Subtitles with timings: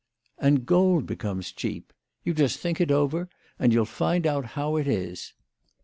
[0.39, 1.93] "And gold becomes cheap.
[2.23, 5.33] You just think it over, and you'll find how it is.